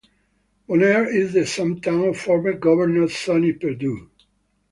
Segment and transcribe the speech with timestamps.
[0.67, 4.09] Bonaire is the hometown of former Governor Sonny Perdue.